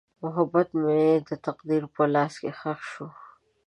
[0.23, 3.07] محبت مې د تقدیر په لاس ښخ شو.